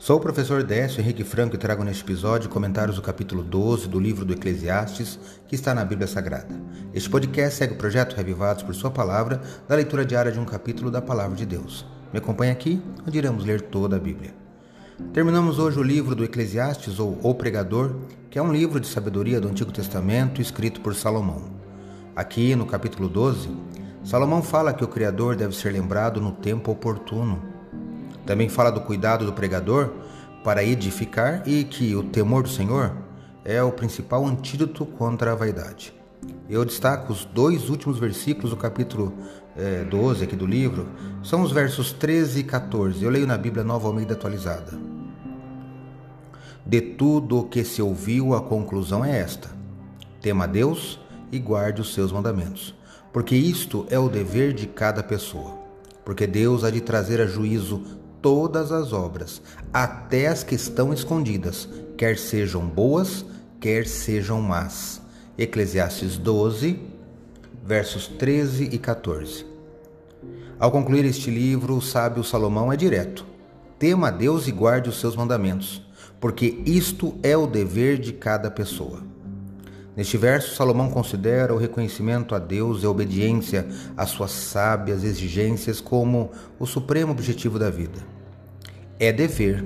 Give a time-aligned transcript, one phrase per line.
[0.00, 3.98] Sou o professor Décio Henrique Franco e trago neste episódio comentários do capítulo 12 do
[3.98, 5.18] livro do Eclesiastes,
[5.48, 6.54] que está na Bíblia Sagrada.
[6.94, 10.88] Este podcast segue o projeto Revivados por Sua Palavra, da leitura diária de um capítulo
[10.88, 11.84] da Palavra de Deus.
[12.12, 14.32] Me acompanhe aqui, onde iremos ler toda a Bíblia.
[15.12, 17.96] Terminamos hoje o livro do Eclesiastes, ou O Pregador,
[18.30, 21.42] que é um livro de sabedoria do Antigo Testamento escrito por Salomão.
[22.14, 23.50] Aqui, no capítulo 12,
[24.04, 27.57] Salomão fala que o Criador deve ser lembrado no tempo oportuno
[28.28, 29.90] também fala do cuidado do pregador
[30.44, 32.94] para edificar e que o temor do Senhor
[33.42, 35.94] é o principal antídoto contra a vaidade.
[36.46, 39.14] Eu destaco os dois últimos versículos do capítulo
[39.56, 40.88] é, 12 aqui do livro,
[41.22, 43.02] são os versos 13 e 14.
[43.02, 44.78] Eu leio na Bíblia Nova Almeida atualizada.
[46.66, 49.48] De tudo o que se ouviu, a conclusão é esta:
[50.20, 51.00] tema a Deus
[51.32, 52.74] e guarde os seus mandamentos,
[53.10, 55.56] porque isto é o dever de cada pessoa.
[56.04, 57.82] Porque Deus há de trazer a juízo
[58.28, 59.40] todas as obras,
[59.72, 63.24] até as que estão escondidas, quer sejam boas,
[63.58, 65.00] quer sejam más.
[65.38, 66.78] Eclesiastes 12,
[67.64, 69.46] versos 13 e 14.
[70.60, 73.24] Ao concluir este livro, o sábio Salomão é direto:
[73.78, 75.80] tema a Deus e guarde os seus mandamentos,
[76.20, 79.02] porque isto é o dever de cada pessoa.
[79.96, 85.80] Neste verso, Salomão considera o reconhecimento a Deus e a obediência às suas sábias exigências
[85.80, 88.17] como o supremo objetivo da vida.
[88.98, 89.64] É dever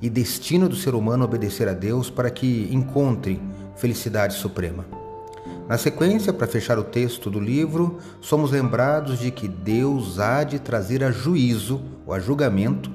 [0.00, 3.40] e destino do ser humano obedecer a Deus para que encontre
[3.76, 4.84] felicidade suprema.
[5.68, 10.58] Na sequência, para fechar o texto do livro, somos lembrados de que Deus há de
[10.58, 12.90] trazer a juízo ou a julgamento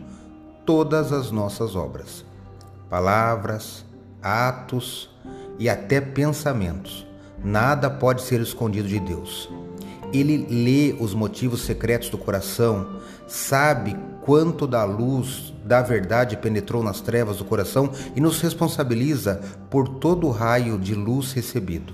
[0.65, 2.23] todas as nossas obras,
[2.89, 3.83] palavras,
[4.21, 5.09] atos,
[5.59, 7.05] e até pensamentos.
[7.43, 9.49] Nada pode ser escondido de Deus.
[10.11, 16.99] Ele lê os motivos secretos do coração, sabe quanto da luz da verdade penetrou nas
[16.99, 19.39] trevas do coração e nos responsabiliza
[19.69, 21.93] por todo o raio de luz recebido.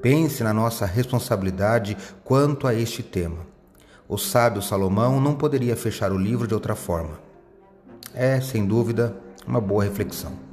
[0.00, 3.46] Pense na nossa responsabilidade quanto a este tema.
[4.08, 7.20] O sábio Salomão não poderia fechar o livro de outra forma.
[8.12, 9.16] É, sem dúvida,
[9.46, 10.51] uma boa reflexão.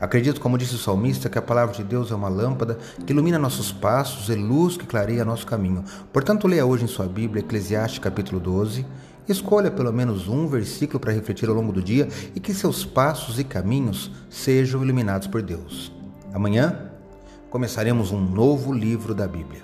[0.00, 3.38] Acredito, como disse o salmista, que a palavra de Deus é uma lâmpada que ilumina
[3.38, 5.84] nossos passos e luz que clareia nosso caminho.
[6.12, 8.84] Portanto, leia hoje em sua Bíblia Eclesiastes capítulo 12,
[9.26, 13.38] escolha pelo menos um versículo para refletir ao longo do dia e que seus passos
[13.38, 15.92] e caminhos sejam iluminados por Deus.
[16.34, 16.90] Amanhã
[17.48, 19.62] começaremos um novo livro da Bíblia.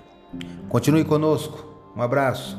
[0.68, 1.66] Continue conosco.
[1.94, 2.56] Um abraço.